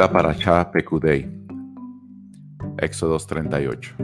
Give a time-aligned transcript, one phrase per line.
[0.00, 1.28] Pura Parashá Pekudei.
[2.78, 3.96] Éxodos 38.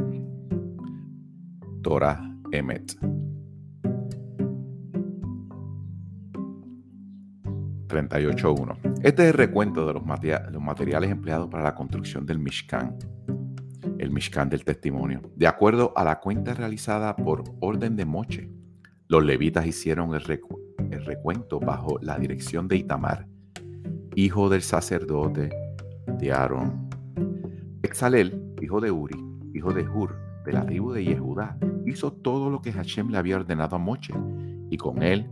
[1.83, 2.21] Torah
[2.53, 2.93] Emet.
[7.87, 8.99] 38.1.
[9.03, 12.99] Este es el recuento de los, materiales empleados para la construcción del Mishkan,
[13.99, 15.23] el Mishkan del testimonio.
[15.35, 18.51] De acuerdo a la cuenta realizada por orden de Moche,
[19.09, 23.27] los levitas hicieron el recuento bajo la dirección de Itamar,
[24.15, 25.65] hijo del sacerdote
[26.19, 26.89] de Aarón.
[27.83, 29.17] Exalel, hijo de Uri,
[29.55, 33.37] hijo de Hur, de la tribu de Yehudá, hizo todo lo que Hashem le había
[33.37, 34.15] ordenado a Moche,
[34.71, 35.29] y con él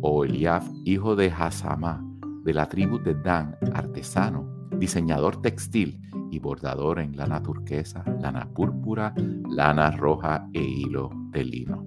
[0.00, 2.04] Oliaf, hijo de Hasamá,
[2.44, 9.14] de la tribu de Dan, artesano, diseñador textil y bordador en lana turquesa, lana púrpura,
[9.48, 11.86] lana roja e hilo de lino.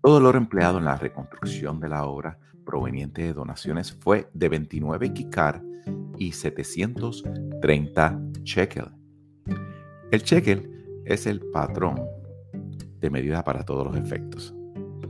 [0.00, 5.14] Todo el empleado en la reconstrucción de la obra proveniente de donaciones fue de 29
[5.14, 5.62] kikar
[6.18, 8.90] y 730 shekel.
[10.10, 11.98] El shekel es el patrón
[13.00, 14.54] de medida para todos los efectos.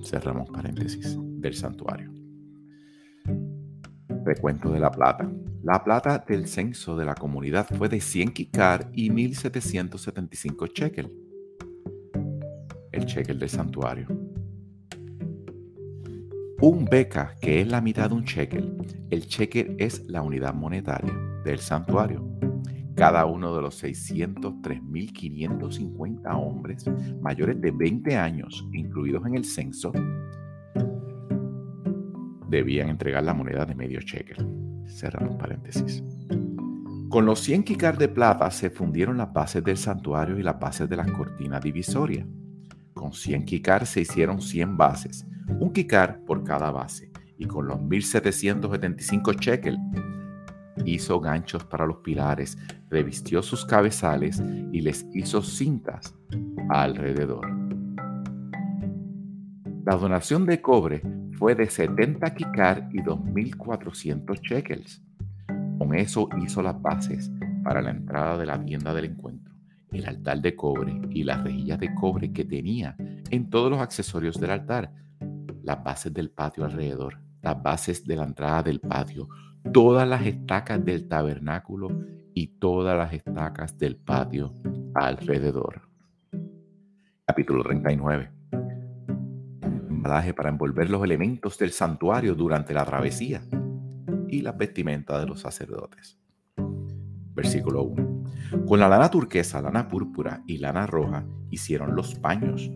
[0.05, 2.12] Cerramos paréntesis del santuario.
[4.25, 5.29] Recuento de la plata.
[5.62, 11.12] La plata del censo de la comunidad fue de 100 kikar y 1775 shekel.
[12.93, 14.25] El shekel del santuario.
[16.69, 18.77] Un beca, que es la mitad de un shekel.
[19.09, 21.14] El shekel es la unidad monetaria
[21.45, 22.28] del santuario.
[22.97, 26.84] Cada uno de los 603.550 hombres
[27.20, 29.92] mayores de 20 años incluidos en el censo
[32.48, 34.44] debían entregar la moneda de medio shekel.
[34.89, 36.03] Cerramos paréntesis.
[37.09, 40.88] Con los 100 kikar de plata se fundieron las bases del santuario y las bases
[40.88, 42.27] de las cortinas divisorias.
[42.93, 47.81] Con 100 kikar se hicieron 100 bases un kikar por cada base, y con los
[47.81, 49.79] 1775 shekel
[50.84, 52.59] hizo ganchos para los pilares,
[52.91, 54.43] revistió sus cabezales
[54.73, 56.15] y les hizo cintas
[56.69, 57.47] alrededor.
[59.84, 61.03] La donación de cobre
[61.39, 65.03] fue de 70 kikar y 2.400 shekels.
[65.78, 67.31] Con eso hizo las bases
[67.63, 69.55] para la entrada de la tienda del encuentro,
[69.93, 72.97] el altar de cobre y las rejillas de cobre que tenía
[73.31, 74.93] en todos los accesorios del altar,
[75.66, 79.28] las bases del patio alrededor, las bases de la entrada del patio,
[79.72, 81.88] todas las estacas del tabernáculo
[82.32, 84.54] y todas las estacas del patio
[84.94, 85.82] alrededor.
[87.27, 88.31] Capítulo 39.
[89.91, 93.43] Embalaje para envolver los elementos del santuario durante la travesía
[94.28, 96.16] y las vestimentas de los sacerdotes.
[97.34, 98.25] Versículo 1.
[98.69, 102.71] Con la lana turquesa, lana púrpura y lana roja hicieron los paños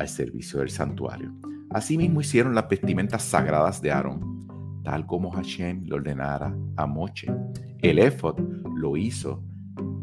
[0.00, 1.32] al servicio del santuario
[1.70, 7.30] Asimismo hicieron las vestimentas sagradas de Aarón, tal como Hashem le ordenara a Moche.
[7.80, 8.38] El éfod
[8.74, 9.42] lo hizo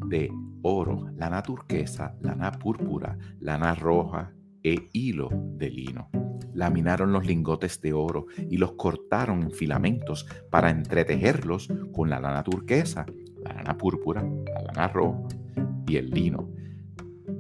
[0.08, 0.32] de
[0.62, 4.32] oro, lana turquesa, lana púrpura, lana roja
[4.64, 6.10] e hilo de lino.
[6.54, 12.44] Laminaron los lingotes de oro y los cortaron en filamentos para entretejerlos con la lana
[12.44, 13.08] turquesa,
[13.44, 15.28] la lana púrpura, la lana roja
[15.88, 16.48] y el lino.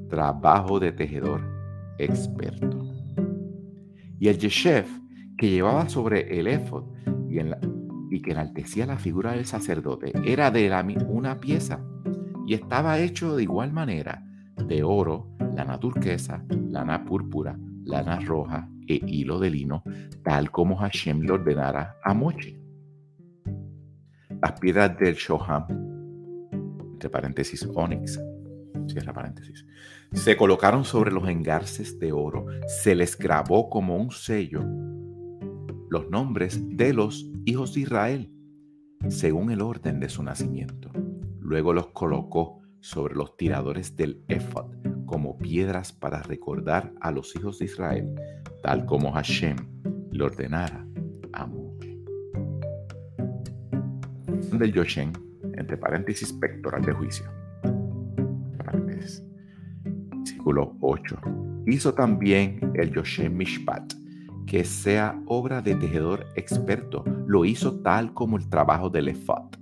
[0.09, 1.41] Trabajo de tejedor
[1.99, 2.84] experto
[4.19, 4.89] y el yeshef
[5.37, 10.85] que llevaba sobre el y, y, que enaltecía la figura del sacerdote era de la,
[11.07, 11.81] una pieza
[12.47, 14.23] y estaba hecho de igual manera
[14.67, 19.83] de oro, lana turquesa, lana púrpura, lana roja e hilo de lino,
[20.23, 22.59] tal como Hashem le ordenara a Moche.
[24.41, 25.65] Las piedras del Shoham,
[26.93, 28.19] entre paréntesis, onyx,
[28.87, 29.65] cierra paréntesis,
[30.13, 34.63] se colocaron sobre los engarces de oro, se les grabó como un sello
[35.89, 38.31] los nombres de los hijos de Israel,
[39.07, 40.91] según el orden de su nacimiento.
[41.39, 44.73] Luego los colocó sobre los tiradores del ephod
[45.05, 48.15] como piedras para recordar a los hijos de Israel,
[48.61, 49.55] tal como Hashem
[50.11, 50.85] le ordenara
[51.33, 51.97] a Moshe.
[54.51, 55.13] Del Yoshen,
[55.55, 57.44] entre paréntesis, pectoral de juicio.
[60.81, 61.19] 8.
[61.67, 63.93] Hizo también el Yoshem Mishpat,
[64.45, 67.03] que sea obra de tejedor experto.
[67.27, 69.57] Lo hizo tal como el trabajo del ephod.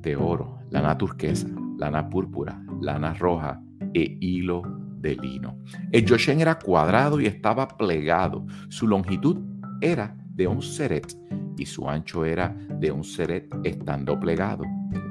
[0.00, 3.60] De oro, lana turquesa, lana púrpura, lana roja
[3.94, 4.62] e hilo
[5.00, 5.58] de lino.
[5.92, 8.46] El Yoshem era cuadrado y estaba plegado.
[8.68, 9.38] Su longitud
[9.80, 11.14] era de un seret
[11.56, 14.64] y su ancho era de un seret estando plegado.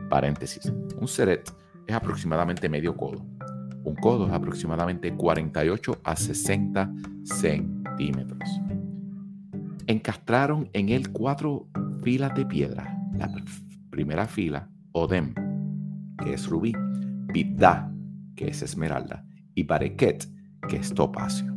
[0.10, 0.72] Paréntesis.
[1.00, 1.52] Un seret
[1.88, 3.26] es aproximadamente medio codo.
[3.84, 6.92] Un codo es aproximadamente 48 a 60
[7.24, 8.50] centímetros.
[9.88, 11.70] Encastraron en él cuatro
[12.04, 12.94] filas de piedra.
[13.14, 13.34] La
[13.90, 15.34] primera fila Odem,
[16.22, 16.74] que es rubí,
[17.34, 17.92] Bidda,
[18.36, 19.26] que es esmeralda,
[19.56, 20.28] y Bareket,
[20.68, 21.56] que es topacio.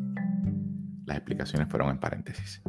[1.07, 2.63] Las explicaciones fueron en paréntesis.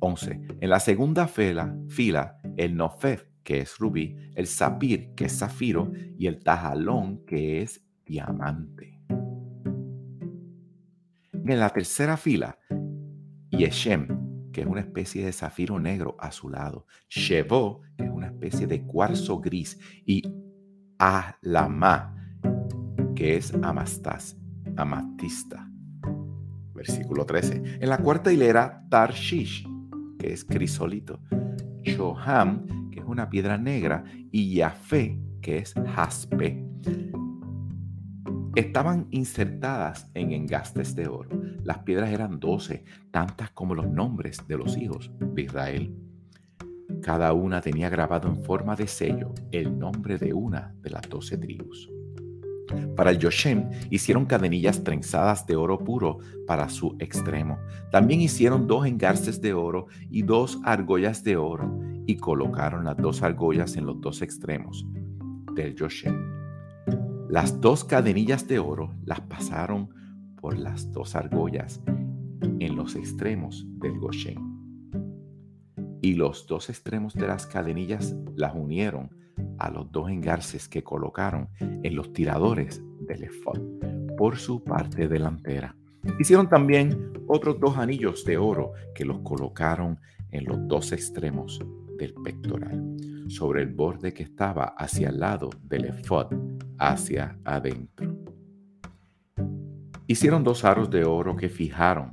[0.00, 0.40] 11.
[0.60, 5.90] En la segunda fila, fila el Nofef, que es rubí, el Zafir, que es zafiro,
[6.16, 9.02] y el Tajalón, que es diamante.
[11.32, 12.56] En la tercera fila,
[13.50, 18.86] Yeshem, que es una especie de zafiro negro azulado, Shevo, que es una especie de
[18.86, 20.22] cuarzo gris, y
[20.96, 22.14] Alama,
[23.16, 24.38] que es amastas,
[24.76, 25.68] amatista.
[26.72, 27.80] Versículo 13.
[27.80, 29.66] En la cuarta hilera, Tarshish,
[30.20, 31.18] que es crisolito,
[31.82, 32.79] Shoham,
[33.10, 36.64] una piedra negra, y Yafé, que es jaspe.
[38.54, 41.30] Estaban insertadas en engastes de oro.
[41.62, 45.94] Las piedras eran doce, tantas como los nombres de los hijos de Israel.
[47.02, 51.38] Cada una tenía grabado en forma de sello el nombre de una de las doce
[51.38, 51.88] tribus.
[52.96, 57.58] Para el Yoshem hicieron cadenillas trenzadas de oro puro para su extremo.
[57.90, 63.22] También hicieron dos engarces de oro y dos argollas de oro y colocaron las dos
[63.22, 64.86] argollas en los dos extremos
[65.54, 66.40] del Yoshem.
[67.30, 69.88] Las dos cadenillas de oro las pasaron
[70.40, 71.80] por las dos argollas
[72.58, 74.38] en los extremos del Goshen.
[76.02, 79.10] Y los dos extremos de las cadenillas las unieron
[79.60, 83.60] a los dos engarces que colocaron en los tiradores del efod
[84.16, 85.76] por su parte delantera.
[86.18, 89.98] Hicieron también otros dos anillos de oro que los colocaron
[90.30, 91.60] en los dos extremos
[91.98, 92.96] del pectoral,
[93.28, 96.32] sobre el borde que estaba hacia el lado del efod,
[96.78, 98.16] hacia adentro.
[100.06, 102.12] Hicieron dos aros de oro que fijaron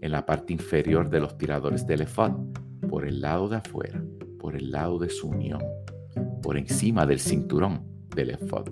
[0.00, 2.32] en la parte inferior de los tiradores del efod,
[2.88, 4.02] por el lado de afuera,
[4.38, 5.60] por el lado de su unión
[6.46, 7.82] por encima del cinturón
[8.14, 8.68] del efod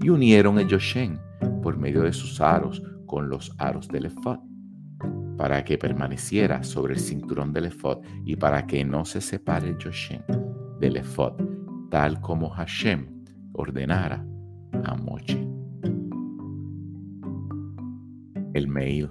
[0.00, 1.18] y unieron el Yoshen
[1.60, 4.38] por medio de sus aros con los aros del efod
[5.36, 9.76] para que permaneciera sobre el cinturón del efod y para que no se separe el
[9.76, 10.22] Yoshen
[10.78, 11.32] del efod,
[11.90, 13.24] tal como Hashem
[13.54, 14.24] ordenara
[14.84, 15.44] a Moche.
[18.54, 19.10] El Meil,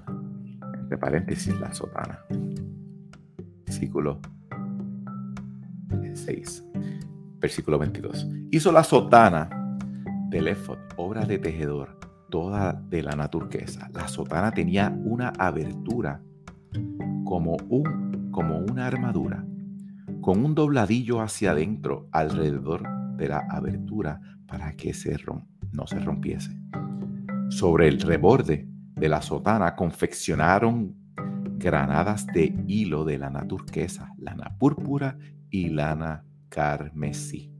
[0.80, 2.18] entre paréntesis, la sotana.
[3.66, 4.22] Versículo
[6.14, 6.75] 6
[7.46, 8.28] versículo 22.
[8.50, 9.78] Hizo la sotana
[10.30, 12.00] del efod, obra de tejedor,
[12.32, 13.88] toda de lana turquesa.
[13.94, 16.24] La sotana tenía una abertura
[17.24, 19.46] como, un, como una armadura,
[20.22, 22.82] con un dobladillo hacia adentro alrededor
[23.16, 25.16] de la abertura para que se
[25.72, 26.50] no se rompiese.
[27.50, 30.96] Sobre el reborde de la sotana confeccionaron
[31.60, 35.20] granadas de hilo de lana turquesa, lana púrpura
[35.52, 37.52] y lana carmesí.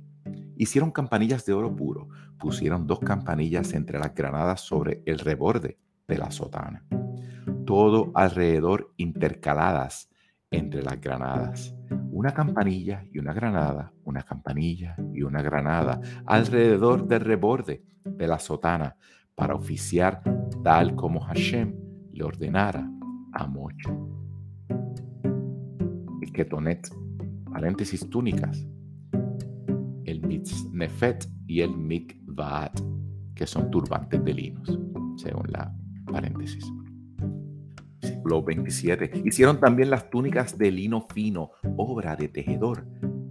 [0.58, 2.10] Hicieron campanillas de oro puro,
[2.40, 5.78] pusieron dos campanillas entre las granadas sobre el reborde
[6.08, 6.86] de la sotana.
[7.66, 10.10] Todo alrededor intercaladas
[10.52, 11.76] entre las granadas.
[12.12, 18.40] Una campanilla y una granada, una campanilla y una granada alrededor del reborde de la
[18.40, 18.96] sotana
[19.36, 20.22] para oficiar
[20.64, 21.76] tal como Hashem
[22.14, 22.90] le ordenara
[23.34, 23.90] a Moche.
[26.22, 26.90] El ketonet,
[27.52, 28.66] paréntesis túnicas,
[30.72, 32.80] Nefet y el Mikvaat,
[33.34, 34.80] que son turbantes de linos,
[35.18, 35.74] según la
[36.12, 36.66] paréntesis.
[38.02, 39.24] Versículo 27.
[39.26, 42.86] Hicieron también las túnicas de lino fino, obra de tejedor,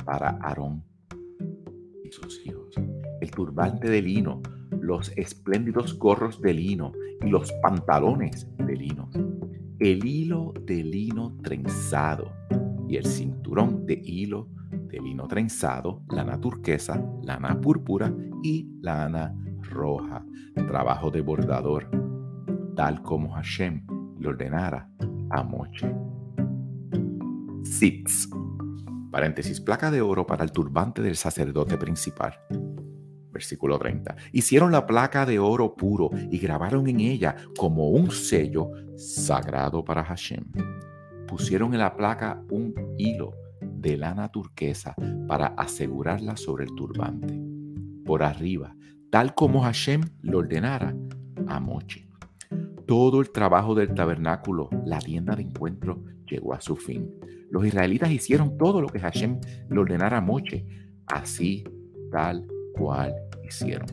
[0.05, 0.85] para Aarón
[2.05, 2.75] y sus hijos.
[3.21, 4.43] El turbante de lino,
[4.81, 6.93] los espléndidos gorros de lino
[7.25, 9.11] y los pantalones de lino.
[9.79, 12.33] El hilo de lino trenzado
[12.89, 14.49] y el cinturón de hilo
[14.87, 18.13] de lino trenzado, lana turquesa, lana púrpura
[18.43, 19.35] y lana
[19.71, 20.25] roja,
[20.67, 21.89] trabajo de bordador,
[22.77, 23.87] tal como Hashem
[24.19, 24.89] le ordenara
[25.31, 25.95] a Moche.
[27.65, 28.29] Sitz,
[29.11, 32.39] paréntesis, placa de oro para el turbante del sacerdote principal.
[33.33, 34.15] Versículo 30.
[34.33, 40.05] Hicieron la placa de oro puro y grabaron en ella como un sello sagrado para
[40.05, 40.45] Hashem.
[41.27, 43.44] Pusieron en la placa un hilo
[43.85, 44.97] de lana turquesa
[45.29, 47.39] para asegurarla sobre el turbante,
[48.05, 48.75] por arriba,
[49.11, 50.97] tal como Hashem le ordenara
[51.47, 52.09] a Moche.
[52.87, 57.11] Todo el trabajo del tabernáculo, la tienda de encuentro, llegó a su fin.
[57.51, 59.39] Los israelitas hicieron todo lo que Hashem
[59.69, 60.67] le ordenara a Moche,
[61.07, 61.63] así
[62.11, 63.15] tal cual
[63.47, 63.89] hicieron.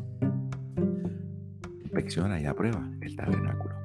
[1.83, 3.80] Inspecciona y aprueba el tabernáculo.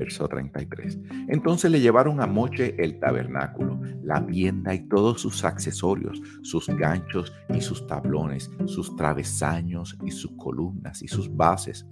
[0.00, 0.98] Verso 33.
[1.28, 7.34] Entonces le llevaron a Moche el tabernáculo, la tienda y todos sus accesorios, sus ganchos
[7.54, 11.86] y sus tablones, sus travesaños y sus columnas y sus bases,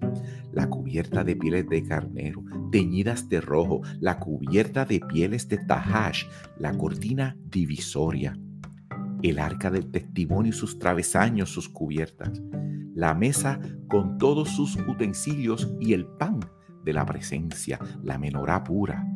[0.52, 6.24] la cubierta de pieles de carnero, teñidas de rojo, la cubierta de pieles de tahash,
[6.56, 8.38] la cortina divisoria,
[9.22, 12.40] el arca del testimonio y sus travesaños, sus cubiertas,
[12.94, 16.40] la mesa con todos sus utensilios y el pan
[16.88, 19.06] de la presencia, la menorá pura,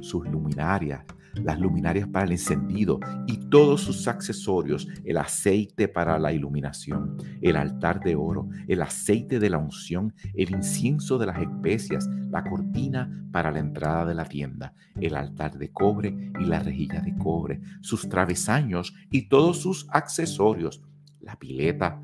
[0.00, 6.32] sus luminarias, las luminarias para el encendido y todos sus accesorios, el aceite para la
[6.32, 12.06] iluminación, el altar de oro, el aceite de la unción, el incienso de las especias,
[12.30, 17.00] la cortina para la entrada de la tienda, el altar de cobre y la rejilla
[17.00, 20.80] de cobre, sus travesaños y todos sus accesorios,
[21.18, 22.00] la pileta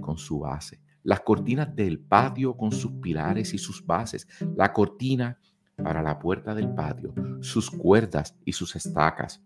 [0.00, 5.38] con su base, las cortinas del patio con sus pilares y sus bases, la cortina
[5.74, 9.42] para la puerta del patio, sus cuerdas y sus estacas,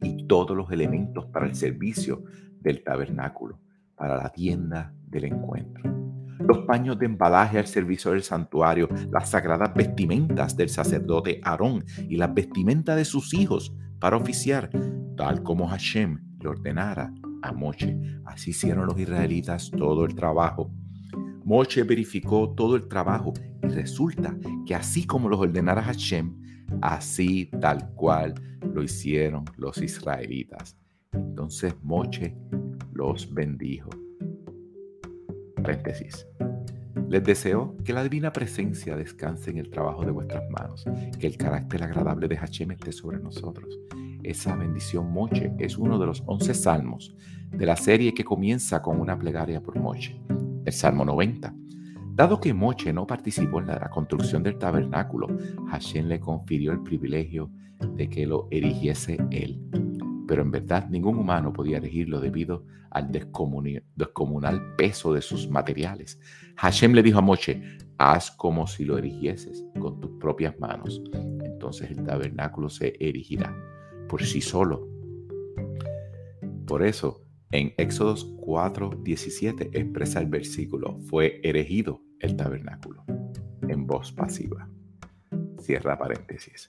[0.00, 2.24] y todos los elementos para el servicio
[2.58, 3.60] del tabernáculo,
[3.96, 5.84] para la tienda del encuentro.
[6.38, 12.16] Los paños de embalaje al servicio del santuario, las sagradas vestimentas del sacerdote Aarón y
[12.16, 14.70] las vestimentas de sus hijos para oficiar,
[15.18, 17.96] tal como Hashem le ordenara a Moche.
[18.24, 20.70] Así hicieron los israelitas todo el trabajo.
[21.44, 27.90] Moche verificó todo el trabajo y resulta que así como los ordenara Hashem, así tal
[27.94, 28.34] cual
[28.74, 30.76] lo hicieron los israelitas.
[31.12, 32.36] Entonces Moche
[32.92, 33.90] los bendijo.
[35.56, 36.26] Paréntesis.
[37.08, 40.84] Les deseo que la divina presencia descanse en el trabajo de vuestras manos,
[41.18, 43.78] que el carácter agradable de Hashem esté sobre nosotros
[44.22, 47.14] esa bendición Moche es uno de los 11 salmos
[47.50, 50.20] de la serie que comienza con una plegaria por Moche,
[50.64, 51.54] el Salmo 90.
[52.14, 55.28] Dado que Moche no participó en la construcción del tabernáculo,
[55.70, 57.50] Hashem le confirió el privilegio
[57.94, 59.60] de que lo erigiese él.
[60.26, 66.18] Pero en verdad ningún humano podía erigirlo debido al descomunal peso de sus materiales.
[66.56, 67.62] Hashem le dijo a Moche,
[67.98, 71.00] haz como si lo erigieses con tus propias manos.
[71.44, 73.54] Entonces el tabernáculo se erigirá
[74.08, 74.88] por sí solo.
[76.66, 83.04] Por eso, en Éxodos 4, 17 expresa el versículo, fue erigido el tabernáculo,
[83.68, 84.68] en voz pasiva.
[85.60, 86.66] Cierra paréntesis.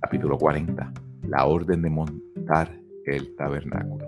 [0.00, 0.92] Capítulo 40,
[1.28, 4.06] la orden de montar el tabernáculo.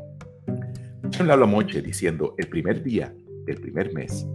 [1.47, 3.15] Moche diciendo, el primer día
[3.45, 4.27] del primer mes,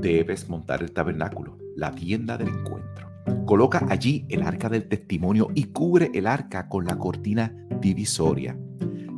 [0.00, 3.08] debes montar el tabernáculo, la tienda del encuentro
[3.46, 8.58] Coloca allí el arca del testimonio y cubre el arca con la cortina divisoria.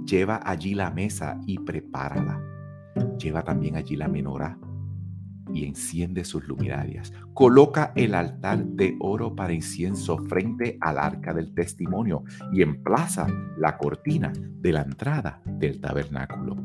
[0.05, 2.41] Lleva allí la mesa y prepárala.
[3.19, 4.59] Lleva también allí la menorá
[5.53, 7.13] y enciende sus luminarias.
[7.35, 13.27] Coloca el altar de oro para incienso frente al arca del testimonio y emplaza
[13.59, 16.57] la cortina de la entrada del tabernáculo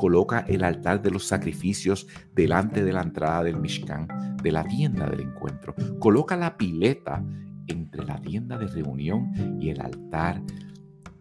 [0.00, 4.08] coloca el altar de los sacrificios delante de la entrada del Mishkan,
[4.42, 5.74] de la tienda del encuentro.
[5.98, 7.22] Coloca la pileta
[7.66, 9.30] entre la tienda de reunión
[9.60, 10.40] y el altar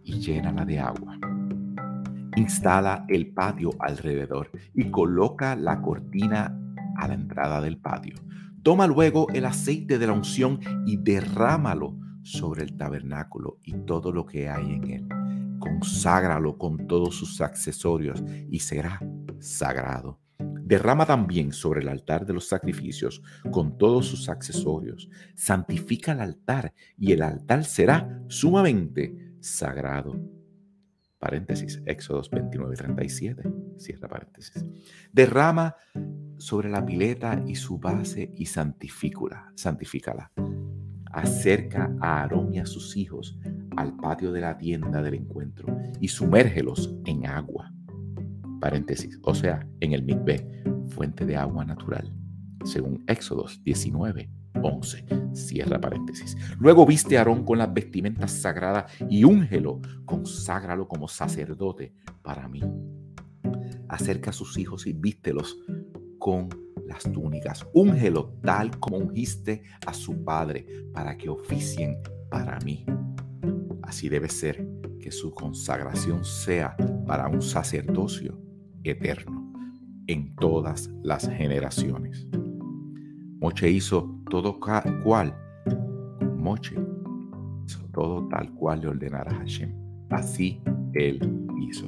[0.01, 1.19] y llénala de agua.
[2.37, 6.57] Instala el patio alrededor y coloca la cortina
[6.95, 8.15] a la entrada del patio.
[8.63, 14.25] Toma luego el aceite de la unción y derrámalo sobre el tabernáculo y todo lo
[14.25, 15.09] que hay en él
[15.59, 18.99] conságralo con todos sus accesorios y será
[19.39, 20.19] sagrado.
[20.39, 25.09] Derrama también sobre el altar de los sacrificios con todos sus accesorios.
[25.35, 30.19] Santifica el altar y el altar será sumamente sagrado.
[31.17, 33.43] Paréntesis, Éxodos 29, 37.
[33.77, 34.65] Cierra paréntesis.
[35.11, 35.75] Derrama
[36.37, 39.51] sobre la pileta y su base y santifícala.
[39.55, 40.31] santifícala.
[41.11, 43.37] Acerca a Aarón y a sus hijos
[43.79, 45.65] al patio de la tienda del encuentro
[46.01, 47.71] y sumérgelos en agua.
[48.59, 50.45] Paréntesis, o sea, en el mikveh,
[50.89, 52.13] fuente de agua natural,
[52.65, 54.29] según Éxodos 19,
[54.61, 55.05] 11.
[55.31, 56.35] Cierra paréntesis.
[56.59, 62.61] Luego viste a Aarón con las vestimentas sagradas y úngelo, conságralo como sacerdote para mí.
[63.87, 65.57] Acerca a sus hijos y vístelos
[66.17, 66.49] con
[66.85, 67.65] las túnicas.
[67.73, 71.97] Úngelo tal como ungiste a su padre para que oficien
[72.29, 72.85] para mí.
[73.89, 74.63] Así debe ser
[74.99, 76.77] que su consagración sea
[77.07, 78.39] para un sacerdocio
[78.83, 79.51] eterno
[80.05, 82.27] en todas las generaciones.
[83.39, 85.35] Moche hizo todo cual,
[86.37, 86.75] Moche
[87.65, 89.73] hizo todo tal cual le ordenara Hashem.
[90.11, 90.61] Así
[90.93, 91.87] él hizo.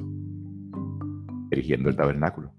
[1.52, 2.52] Erigiendo el tabernáculo.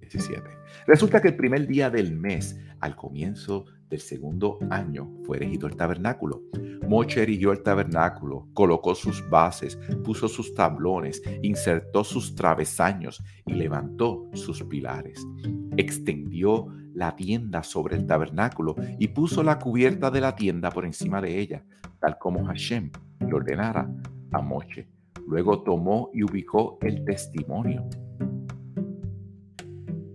[0.00, 0.59] 17.
[0.86, 5.76] Resulta que el primer día del mes, al comienzo del segundo año, fue erigido el
[5.76, 6.42] tabernáculo.
[6.88, 14.28] Moche erigió el tabernáculo, colocó sus bases, puso sus tablones, insertó sus travesaños y levantó
[14.34, 15.26] sus pilares.
[15.76, 21.20] Extendió la tienda sobre el tabernáculo y puso la cubierta de la tienda por encima
[21.20, 21.64] de ella,
[22.00, 23.88] tal como Hashem le ordenara
[24.32, 24.88] a Moche.
[25.26, 27.88] Luego tomó y ubicó el testimonio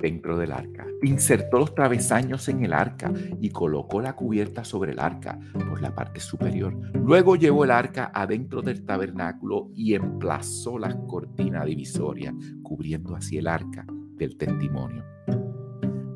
[0.06, 0.86] dentro del arca.
[1.02, 5.96] Insertó los travesaños en el arca y colocó la cubierta sobre el arca por la
[5.96, 6.80] parte superior.
[6.94, 13.48] Luego llevó el arca adentro del tabernáculo y emplazó la cortina divisoria, cubriendo así el
[13.48, 13.84] arca
[14.16, 15.04] del testimonio,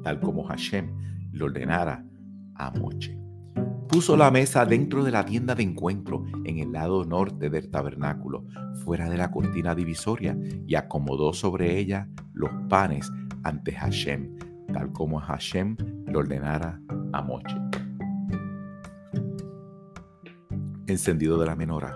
[0.03, 2.05] tal como Hashem le ordenara
[2.53, 3.17] a Moche.
[3.87, 8.45] Puso la mesa dentro de la tienda de encuentro en el lado norte del tabernáculo,
[8.85, 13.11] fuera de la cortina divisoria, y acomodó sobre ella los panes
[13.43, 14.35] ante Hashem,
[14.73, 15.75] tal como Hashem
[16.07, 16.79] le ordenara
[17.13, 17.55] a Moche.
[20.87, 21.95] Encendido de la menora.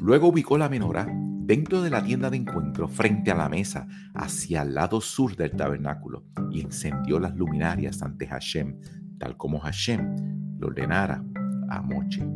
[0.00, 1.06] Luego ubicó la menora
[1.44, 5.52] dentro de la tienda de encuentro frente a la mesa hacia el lado sur del
[5.52, 8.78] tabernáculo y encendió las luminarias ante Hashem,
[9.18, 11.24] tal como Hashem le ordenara
[11.68, 12.26] a Moche.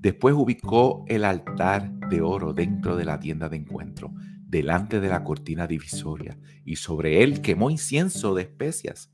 [0.00, 4.12] Después ubicó el altar de oro dentro de la tienda de encuentro
[4.46, 9.12] delante de la cortina divisoria y sobre él quemó incienso de especias.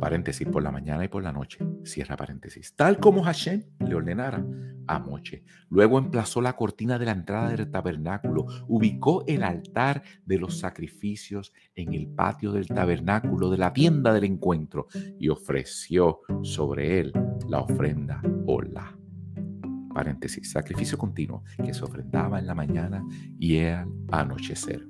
[0.00, 4.44] Paréntesis, por la mañana y por la noche, cierra paréntesis, tal como Hashem le ordenara
[4.86, 5.44] a Moche.
[5.70, 11.52] Luego emplazó la cortina de la entrada del tabernáculo, ubicó el altar de los sacrificios
[11.74, 17.12] en el patio del tabernáculo de la tienda del encuentro y ofreció sobre él
[17.48, 18.98] la ofrenda hola
[19.94, 23.02] paréntesis, sacrificio continuo que se ofrendaba en la mañana
[23.38, 24.86] y al anochecer.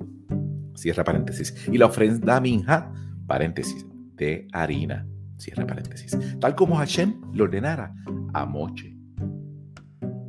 [0.75, 1.55] Cierra paréntesis.
[1.71, 2.93] Y la ofrenda minja,
[3.27, 5.07] paréntesis, de harina.
[5.39, 6.19] Cierra paréntesis.
[6.41, 7.95] Tal como Hashem le ordenara
[8.33, 8.97] a Moche.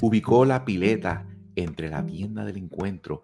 [0.02, 3.24] Ubicó la pileta entre la tienda del encuentro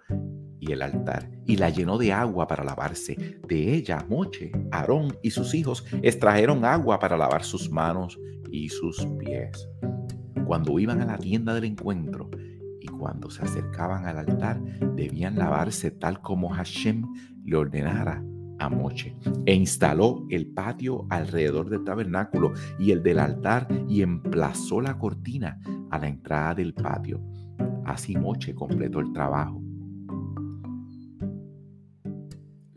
[0.61, 3.41] y el altar y la llenó de agua para lavarse.
[3.45, 8.17] De ella, Moche, Aarón y sus hijos extrajeron agua para lavar sus manos
[8.49, 9.67] y sus pies
[10.51, 12.29] cuando iban a la tienda del encuentro
[12.81, 14.61] y cuando se acercaban al altar,
[14.97, 17.07] debían lavarse tal como Hashem
[17.45, 18.21] le ordenara
[18.59, 19.15] a Moche.
[19.45, 25.57] E instaló el patio alrededor del tabernáculo y el del altar y emplazó la cortina
[25.89, 27.21] a la entrada del patio.
[27.85, 29.63] Así Moche completó el trabajo.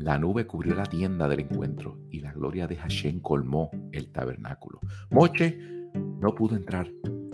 [0.05, 4.79] La nube cubrió la tienda del encuentro y la gloria de Hashem colmó el tabernáculo.
[5.11, 5.59] Moche
[5.95, 6.91] no pudo entrar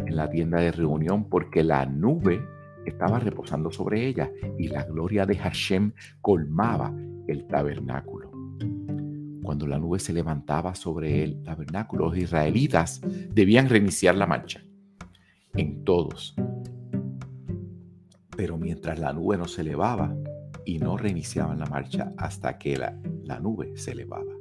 [0.06, 2.40] en la tienda de reunión porque la nube
[2.86, 6.94] estaba reposando sobre ella y la gloria de Hashem colmaba
[7.26, 8.30] el tabernáculo.
[9.42, 13.00] Cuando la nube se levantaba sobre el tabernáculo, los israelitas
[13.34, 14.62] debían reiniciar la marcha.
[15.54, 16.36] En todos.
[18.36, 20.14] Pero mientras la nube no se elevaba
[20.64, 24.32] y no reiniciaban la marcha hasta que la, la nube se elevaba.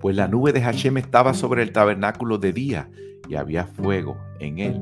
[0.00, 2.90] Pues la nube de Hashem estaba sobre el tabernáculo de día
[3.28, 4.80] y había fuego en él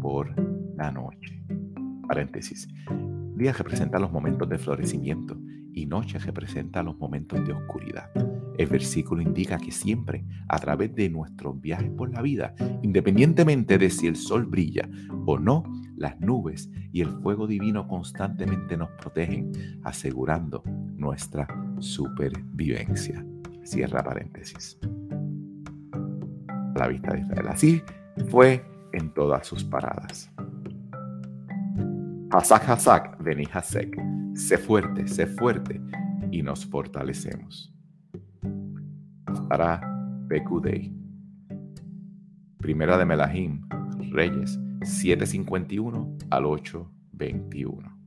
[0.00, 0.34] por
[0.76, 1.42] la noche.
[2.08, 2.68] Paréntesis.
[3.36, 5.36] Día representa los momentos de florecimiento
[5.72, 8.10] y noche representa los momentos de oscuridad.
[8.56, 13.90] El versículo indica que siempre, a través de nuestros viajes por la vida, independientemente de
[13.90, 14.88] si el sol brilla
[15.26, 15.64] o no,
[15.96, 19.52] las nubes y el fuego divino constantemente nos protegen,
[19.84, 20.62] asegurando
[20.96, 21.46] nuestra
[21.78, 23.24] supervivencia.
[23.64, 24.78] Cierra paréntesis.
[26.74, 27.48] la vista de Israel.
[27.48, 27.82] Así
[28.28, 30.30] fue en todas sus paradas.
[32.30, 33.96] Hasak Hasak, vení Hasek.
[34.34, 35.80] Sé fuerte, sé fuerte
[36.30, 37.72] y nos fortalecemos.
[39.48, 39.80] Para
[40.28, 40.92] Pekudei.
[42.58, 43.66] Primera de Melahim,
[44.10, 47.98] Reyes, 751 al 821.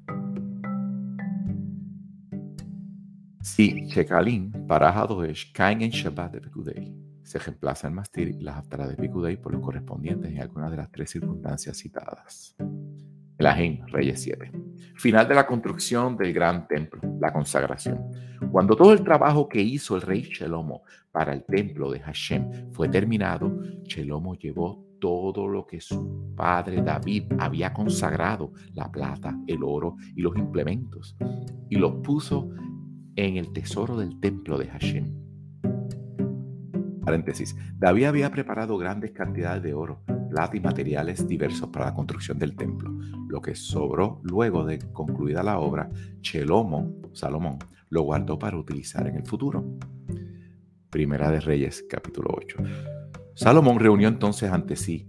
[3.42, 8.58] Si Shekalim para Hadoesh caen en Shabbat de Pekudei, se reemplaza el mastir y las
[8.58, 12.56] haftaras de Picudei por los correspondientes en alguna de las tres circunstancias citadas.
[13.38, 14.52] El Ajín, Reyes 7.
[14.96, 18.10] Final de la construcción del gran templo, la consagración.
[18.52, 22.88] Cuando todo el trabajo que hizo el rey Shelomo para el templo de Hashem fue
[22.88, 29.96] terminado, Shelomo llevó todo lo que su padre David había consagrado, la plata, el oro
[30.16, 31.16] y los implementos,
[31.70, 32.50] y los puso
[33.16, 35.20] en el tesoro del templo de Hashem
[37.04, 37.56] Paréntesis.
[37.78, 42.56] David había preparado grandes cantidades de oro plata y materiales diversos para la construcción del
[42.56, 42.92] templo.
[43.28, 45.90] Lo que sobró luego de concluida la obra,
[46.22, 47.58] Chelomo, Salomón,
[47.90, 49.66] lo guardó para utilizar en el futuro.
[50.90, 52.99] Primera de Reyes, capítulo 8.
[53.40, 55.08] Salomón reunió entonces ante sí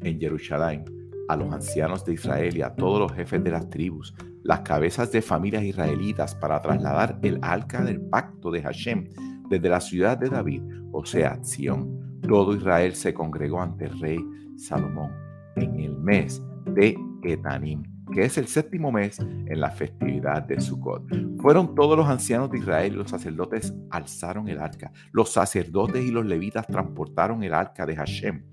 [0.00, 0.86] en Jerusalén
[1.28, 5.12] a los ancianos de Israel y a todos los jefes de las tribus, las cabezas
[5.12, 9.10] de familias israelitas para trasladar el arca del pacto de Hashem
[9.50, 12.18] desde la ciudad de David, o sea, Sión.
[12.26, 14.24] Todo Israel se congregó ante el rey
[14.56, 15.12] Salomón
[15.56, 21.40] en el mes de Etanim, que es el séptimo mes en la festividad de Sukkot.
[21.40, 24.92] Fueron todos los ancianos de Israel y los sacerdotes alzaron el arca.
[25.12, 28.44] Los sacerdotes y los levitas transportaron el arca de Hashem,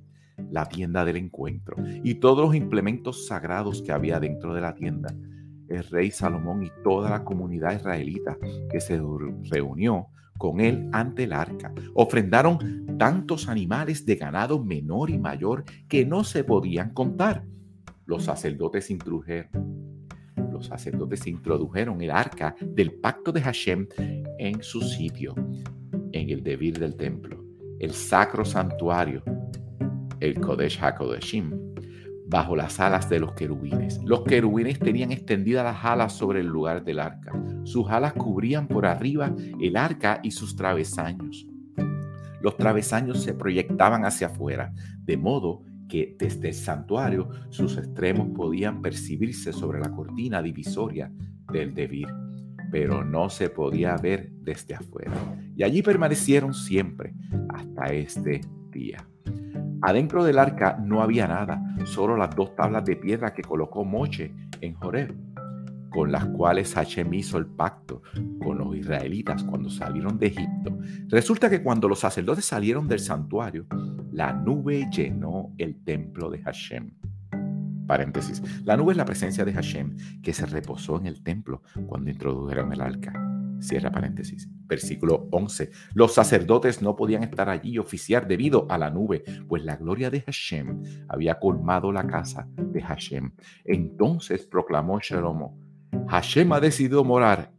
[0.52, 5.14] la tienda del encuentro, y todos los implementos sagrados que había dentro de la tienda.
[5.70, 8.38] El rey Salomón y toda la comunidad israelita
[8.70, 9.02] que se
[9.50, 11.72] reunió con él ante el arca.
[11.94, 17.46] Ofrendaron tantos animales de ganado menor y mayor que no se podían contar.
[18.06, 19.50] Los sacerdotes introdujeron,
[20.52, 23.88] los sacerdotes introdujeron el arca del pacto de Hashem
[24.38, 25.34] en su sitio,
[26.12, 27.44] en el debir del templo,
[27.80, 29.24] el sacro santuario,
[30.20, 31.52] el Kodesh HaKodeshim,
[32.28, 34.02] bajo las alas de los querubines.
[34.04, 37.32] Los querubines tenían extendidas las alas sobre el lugar del arca.
[37.64, 41.48] Sus alas cubrían por arriba el arca y sus travesaños.
[42.42, 48.82] Los travesaños se proyectaban hacia afuera, de modo que desde el santuario sus extremos podían
[48.82, 51.12] percibirse sobre la cortina divisoria
[51.52, 52.08] del debir,
[52.72, 55.14] pero no se podía ver desde afuera.
[55.56, 57.14] Y allí permanecieron siempre
[57.50, 58.42] hasta este
[58.72, 59.08] día.
[59.82, 64.34] Adentro del arca no había nada, solo las dos tablas de piedra que colocó Moche
[64.62, 65.14] en Joreb,
[65.90, 68.02] con las cuales Hashem hizo el pacto
[68.42, 70.80] con los israelitas cuando salieron de Egipto.
[71.10, 73.68] Resulta que cuando los sacerdotes salieron del santuario,
[74.14, 76.92] la nube llenó el templo de Hashem.
[77.88, 78.44] Paréntesis.
[78.64, 82.72] La nube es la presencia de Hashem que se reposó en el templo cuando introdujeron
[82.72, 83.12] el arca.
[83.60, 84.48] Cierra paréntesis.
[84.68, 85.72] Versículo 11.
[85.96, 90.12] Los sacerdotes no podían estar allí y oficiar debido a la nube, pues la gloria
[90.12, 93.32] de Hashem había colmado la casa de Hashem.
[93.66, 95.58] Entonces proclamó Shelomo,
[96.08, 97.52] Hashem ha decidido morar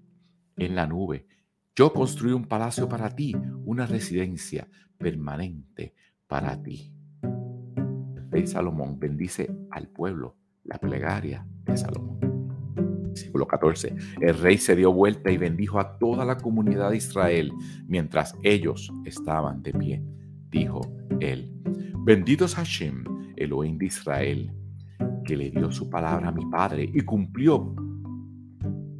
[0.56, 1.26] en la nube.
[1.74, 5.94] Yo construí un palacio para ti, una residencia permanente
[6.34, 6.92] para ti.
[7.22, 12.18] El rey Salomón bendice al pueblo, la plegaria de Salomón.
[13.04, 13.94] Versículo 14.
[14.20, 17.52] El rey se dio vuelta y bendijo a toda la comunidad de Israel
[17.86, 20.02] mientras ellos estaban de pie.
[20.50, 20.80] Dijo
[21.20, 21.52] él,
[21.98, 23.04] bendito es Hashem,
[23.36, 24.52] Elohim de Israel,
[25.24, 27.76] que le dio su palabra a mi padre y cumplió.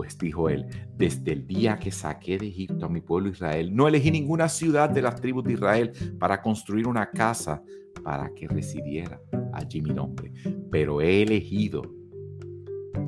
[0.04, 0.66] Pues dijo él,
[0.98, 4.90] desde el día que saqué de Egipto a mi pueblo Israel, no elegí ninguna ciudad
[4.90, 7.62] de las tribus de Israel para construir una casa
[8.02, 9.18] para que residiera
[9.54, 10.30] allí mi nombre,
[10.70, 11.80] pero he elegido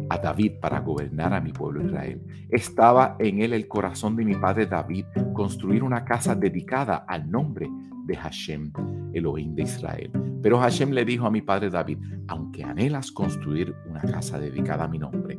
[0.09, 2.22] a David para gobernar a mi pueblo Israel.
[2.48, 5.04] Estaba en él el corazón de mi padre David
[5.35, 7.68] construir una casa dedicada al nombre
[8.06, 8.72] de Hashem,
[9.12, 10.11] Elohim de Israel.
[10.42, 14.88] Pero Hashem le dijo a mi padre David, aunque anhelas construir una casa dedicada a
[14.88, 15.38] mi nombre,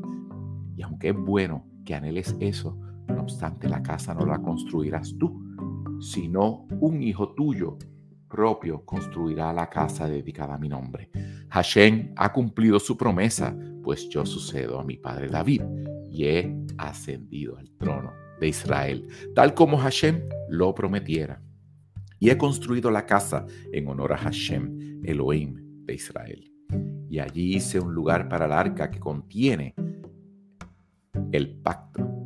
[0.78, 5.44] y aunque es bueno que anheles eso, no obstante la casa no la construirás tú,
[6.00, 7.78] sino un hijo tuyo
[8.28, 11.10] propio construirá la casa dedicada a mi nombre.
[11.50, 15.64] Hashem ha cumplido su promesa, pues yo sucedo a mi padre David
[16.12, 21.42] y he ascendido al trono de Israel, tal como Hashem lo prometiera.
[22.20, 26.52] Y he construido la casa en honor a Hashem, Elohim de Israel.
[27.10, 29.74] Y allí hice un lugar para el arca que contiene
[31.32, 32.24] el pacto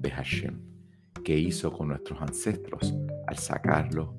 [0.00, 0.60] de Hashem
[1.22, 2.94] que hizo con nuestros ancestros
[3.26, 4.16] al sacarlo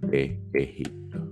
[0.00, 1.25] de Egipto.